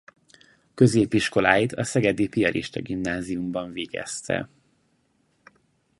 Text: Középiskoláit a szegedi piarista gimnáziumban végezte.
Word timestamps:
Középiskoláit 0.73 1.73
a 1.73 1.83
szegedi 1.83 2.27
piarista 2.27 2.81
gimnáziumban 2.81 3.71
végezte. 3.71 4.49